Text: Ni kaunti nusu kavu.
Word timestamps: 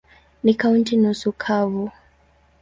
Ni 0.43 0.53
kaunti 0.53 0.97
nusu 0.97 1.31
kavu. 1.31 1.91